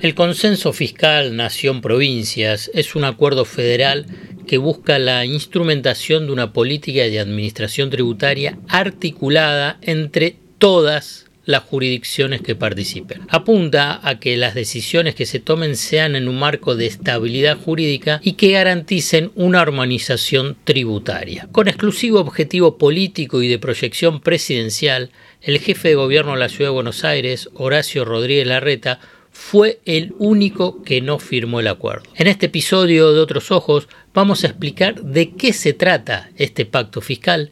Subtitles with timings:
[0.00, 4.06] El consenso fiscal Nación-Provincias es un acuerdo federal
[4.46, 12.40] que busca la instrumentación de una política de administración tributaria articulada entre todas las jurisdicciones
[12.40, 13.22] que participen.
[13.28, 18.20] Apunta a que las decisiones que se tomen sean en un marco de estabilidad jurídica
[18.22, 21.48] y que garanticen una armonización tributaria.
[21.52, 25.10] Con exclusivo objetivo político y de proyección presidencial,
[25.42, 29.00] el jefe de gobierno de la Ciudad de Buenos Aires, Horacio Rodríguez Larreta,
[29.32, 32.04] fue el único que no firmó el acuerdo.
[32.16, 37.00] En este episodio de Otros Ojos vamos a explicar de qué se trata este pacto
[37.00, 37.50] fiscal,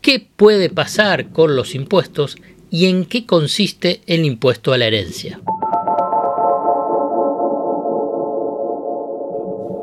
[0.00, 2.36] qué puede pasar con los impuestos
[2.70, 5.40] y en qué consiste el impuesto a la herencia.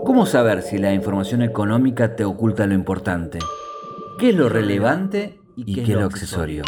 [0.06, 3.40] ¿Cómo saber si la información económica te oculta lo importante?
[4.20, 6.64] ¿Qué es lo relevante y qué es lo accesorio?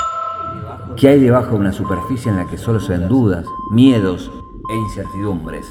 [0.98, 4.32] ¿Qué hay debajo de una superficie en la que solo se ven dudas, miedos
[4.70, 5.66] e incertidumbres.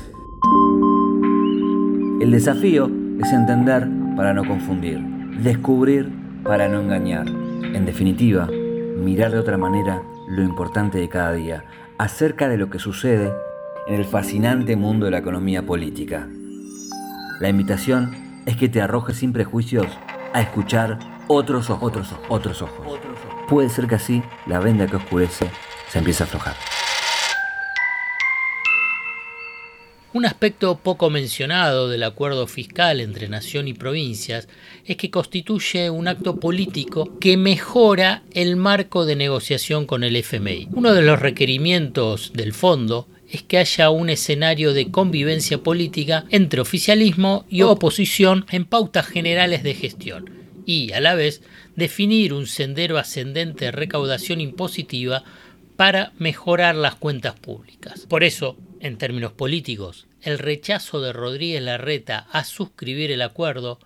[2.21, 5.01] El desafío es entender para no confundir,
[5.43, 6.13] descubrir
[6.45, 7.29] para no engañar.
[7.29, 11.65] En definitiva, mirar de otra manera lo importante de cada día,
[11.99, 13.33] acerca de lo que sucede
[13.87, 16.29] en el fascinante mundo de la economía política.
[17.41, 19.87] La invitación es que te arrojes sin prejuicios
[20.33, 22.87] a escuchar otros ojos, otros ojos, otros ojos.
[23.49, 25.51] Puede ser que así la venda que oscurece
[25.89, 26.55] se empiece a aflojar.
[30.15, 34.47] Un aspecto poco mencionado del acuerdo fiscal entre nación y provincias
[34.87, 40.69] es que constituye un acto político que mejora el marco de negociación con el FMI.
[40.71, 46.61] Uno de los requerimientos del fondo es que haya un escenario de convivencia política entre
[46.61, 50.31] oficialismo y oposición en pautas generales de gestión
[50.65, 51.43] y, a la vez,
[51.75, 55.25] definir un sendero ascendente de recaudación impositiva
[55.77, 58.07] para mejorar las cuentas públicas.
[58.09, 63.79] Por eso, en términos políticos, el rechazo de Rodríguez Larreta a suscribir el acuerdo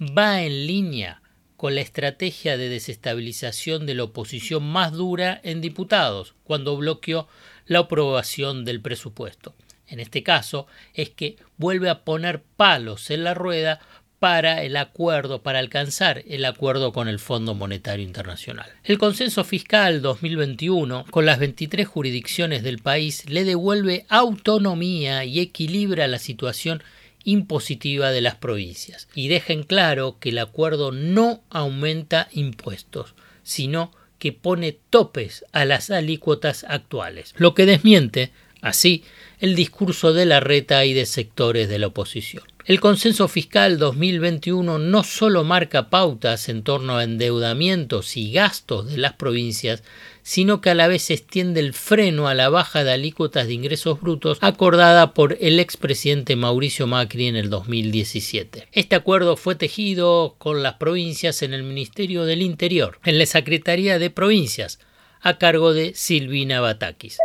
[0.00, 1.22] va en línea
[1.56, 7.28] con la estrategia de desestabilización de la oposición más dura en diputados, cuando bloqueó
[7.66, 9.54] la aprobación del presupuesto.
[9.86, 13.80] En este caso es que vuelve a poner palos en la rueda
[14.20, 18.70] para el acuerdo, para alcanzar el acuerdo con el Fondo Monetario Internacional.
[18.84, 26.06] El consenso fiscal 2021, con las 23 jurisdicciones del país, le devuelve autonomía y equilibra
[26.06, 26.82] la situación
[27.24, 33.90] impositiva de las provincias y deja en claro que el acuerdo no aumenta impuestos, sino
[34.18, 39.02] que pone topes a las alícuotas actuales, lo que desmiente, así,
[39.38, 42.44] el discurso de la reta y de sectores de la oposición.
[42.66, 48.98] El consenso fiscal 2021 no solo marca pautas en torno a endeudamientos y gastos de
[48.98, 49.82] las provincias,
[50.22, 54.00] sino que a la vez extiende el freno a la baja de alícuotas de ingresos
[54.00, 58.68] brutos acordada por el expresidente Mauricio Macri en el 2017.
[58.72, 63.98] Este acuerdo fue tejido con las provincias en el Ministerio del Interior, en la Secretaría
[63.98, 64.80] de Provincias,
[65.22, 67.18] a cargo de Silvina Batakis.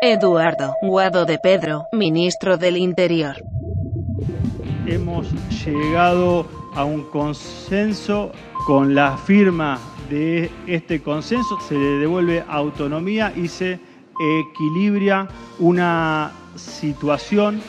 [0.00, 3.36] Eduardo Guado de Pedro, ministro del Interior
[4.86, 5.32] hemos
[5.64, 8.32] llegado a un consenso
[8.66, 9.78] con la firma
[10.08, 13.80] de este consenso se le devuelve autonomía y se
[14.20, 15.26] equilibra
[15.58, 17.62] una situación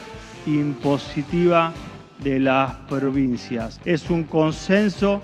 [0.45, 1.73] impositiva
[2.21, 3.79] de las provincias.
[3.85, 5.21] Es un consenso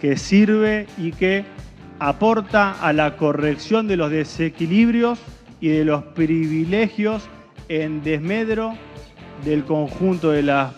[0.00, 1.44] que sirve y que
[1.98, 5.18] aporta a la corrección de los desequilibrios
[5.60, 7.22] y de los privilegios
[7.68, 8.74] en desmedro
[9.44, 10.72] del conjunto de las,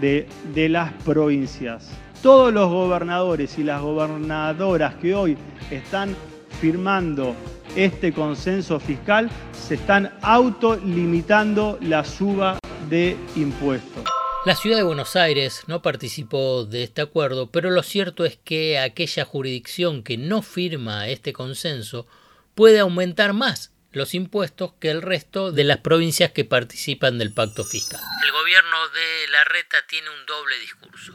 [0.00, 1.90] de, las provincias.
[2.22, 5.36] Todos los gobernadores y las gobernadoras que hoy
[5.70, 6.16] están
[6.60, 7.34] firmando
[7.76, 14.04] este consenso fiscal se están autolimitando la suba de impuestos.
[14.46, 18.78] La ciudad de Buenos Aires no participó de este acuerdo, pero lo cierto es que
[18.78, 22.06] aquella jurisdicción que no firma este consenso
[22.54, 27.64] puede aumentar más los impuestos que el resto de las provincias que participan del pacto
[27.64, 27.98] fiscal.
[28.22, 31.14] El gobierno de la reta tiene un doble discurso.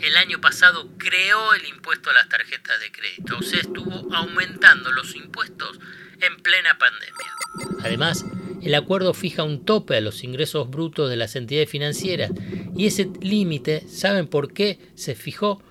[0.00, 4.92] El año pasado creó el impuesto a las tarjetas de crédito, o sea, estuvo aumentando
[4.92, 5.80] los impuestos
[6.20, 7.80] en plena pandemia.
[7.82, 8.24] Además,
[8.62, 12.30] el acuerdo fija un tope a los ingresos brutos de las entidades financieras
[12.76, 15.64] y ese límite, ¿saben por qué se fijó?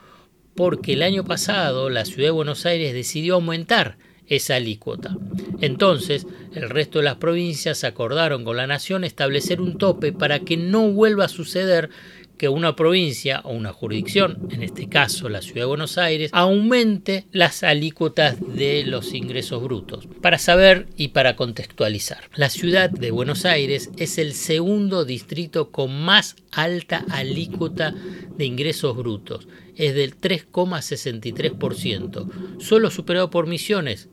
[0.55, 3.97] Porque el año pasado la ciudad de Buenos Aires decidió aumentar
[4.29, 5.17] esa alícuota.
[5.59, 10.57] Entonces, el resto de las provincias acordaron con la nación establecer un tope para que
[10.57, 11.89] no vuelva a suceder
[12.39, 17.25] que una provincia o una jurisdicción, en este caso la Ciudad de Buenos Aires, aumente
[17.33, 20.07] las alícuotas de los ingresos brutos.
[20.21, 26.01] Para saber y para contextualizar, la Ciudad de Buenos Aires es el segundo distrito con
[26.01, 27.93] más alta alícuota
[28.37, 34.07] de ingresos brutos, es del 3,63%, solo superado por Misiones,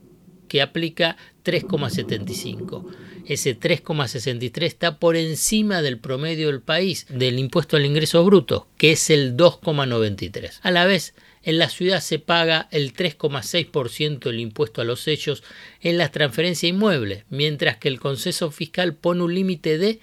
[0.47, 2.85] que aplica 3,75
[3.27, 8.93] ese 3,63 está por encima del promedio del país del impuesto al ingreso bruto, que
[8.93, 10.59] es el 2,93.
[10.61, 11.13] A la vez,
[11.43, 15.43] en la ciudad se paga el 3,6% del impuesto a los sellos
[15.81, 19.99] en las transferencias inmuebles, mientras que el conceso fiscal pone un límite de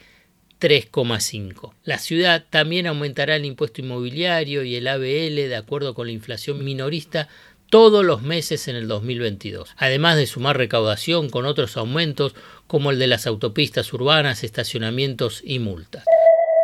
[0.60, 1.72] 3,5.
[1.82, 6.62] La ciudad también aumentará el impuesto inmobiliario y el ABL de acuerdo con la inflación
[6.62, 7.28] minorista
[7.74, 12.36] todos los meses en el 2022, además de sumar recaudación con otros aumentos
[12.68, 16.04] como el de las autopistas urbanas, estacionamientos y multas.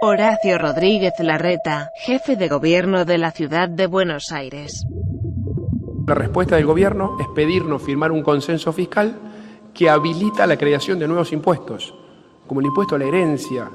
[0.02, 4.86] Horacio Rodríguez Larreta, jefe de gobierno de la ciudad de Buenos Aires.
[6.06, 9.18] La respuesta del gobierno es pedirnos firmar un consenso fiscal
[9.74, 11.92] que habilita la creación de nuevos impuestos,
[12.46, 13.68] como el impuesto a la herencia,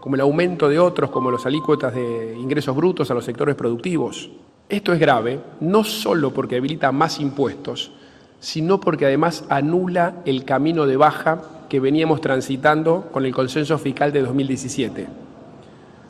[0.00, 4.30] como el aumento de otros, como los alícuotas de ingresos brutos a los sectores productivos.
[4.70, 7.90] Esto es grave, no solo porque habilita más impuestos,
[8.38, 14.12] sino porque además anula el camino de baja que veníamos transitando con el consenso fiscal
[14.12, 15.08] de 2017.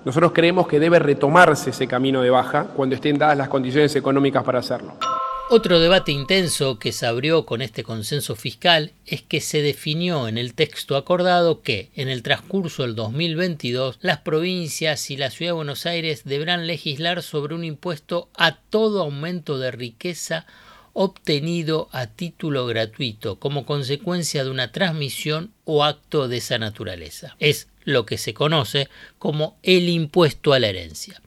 [0.04, 4.44] Nosotros creemos que debe retomarse ese camino de baja cuando estén dadas las condiciones económicas
[4.44, 5.09] para hacerlo.
[5.52, 10.38] Otro debate intenso que se abrió con este consenso fiscal es que se definió en
[10.38, 15.56] el texto acordado que en el transcurso del 2022 las provincias y la Ciudad de
[15.56, 20.46] Buenos Aires deberán legislar sobre un impuesto a todo aumento de riqueza
[20.92, 27.34] obtenido a título gratuito como consecuencia de una transmisión o acto de esa naturaleza.
[27.40, 28.88] Es lo que se conoce
[29.18, 31.20] como el impuesto a la herencia.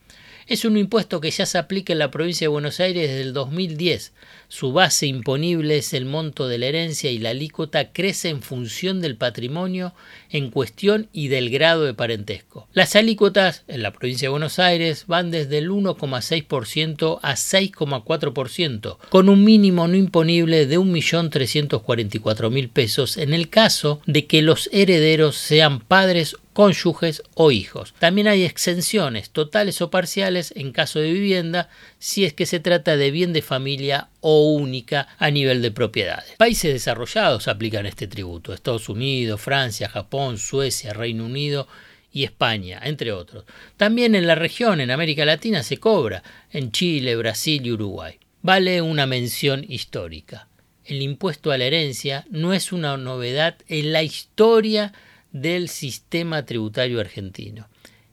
[0.47, 3.33] Es un impuesto que ya se aplica en la provincia de Buenos Aires desde el
[3.33, 4.13] 2010.
[4.55, 9.01] Su base imponible es el monto de la herencia y la alícuota crece en función
[9.01, 9.95] del patrimonio
[10.29, 12.67] en cuestión y del grado de parentesco.
[12.71, 19.27] Las alícuotas en la provincia de Buenos Aires van desde el 1,6% a 6,4%, con
[19.27, 25.79] un mínimo no imponible de 1.344.000 pesos en el caso de que los herederos sean
[25.79, 27.93] padres cónyuges o hijos.
[27.99, 32.95] También hay exenciones totales o parciales en caso de vivienda si es que se trata
[32.95, 36.33] de bien de familia o única a nivel de propiedades.
[36.37, 41.67] Países desarrollados aplican este tributo, Estados Unidos, Francia, Japón, Suecia, Reino Unido
[42.11, 43.45] y España, entre otros.
[43.75, 48.19] También en la región, en América Latina, se cobra, en Chile, Brasil y Uruguay.
[48.41, 50.47] Vale una mención histórica.
[50.85, 54.93] El impuesto a la herencia no es una novedad en la historia
[55.31, 57.67] del sistema tributario argentino.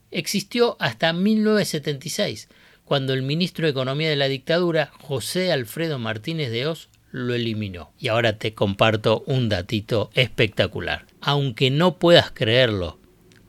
[0.09, 2.49] Existió hasta 1976,
[2.91, 7.93] cuando el ministro de Economía de la dictadura, José Alfredo Martínez de Oz, lo eliminó.
[7.97, 11.05] Y ahora te comparto un datito espectacular.
[11.21, 12.99] Aunque no puedas creerlo,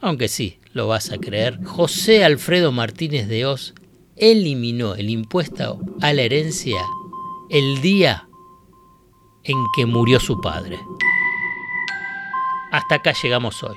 [0.00, 3.74] aunque sí, lo vas a creer, José Alfredo Martínez de Oz
[4.14, 6.80] eliminó el impuesto a la herencia
[7.50, 8.28] el día
[9.42, 10.78] en que murió su padre.
[12.70, 13.76] Hasta acá llegamos hoy.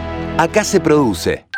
[0.37, 1.50] Acá se produce.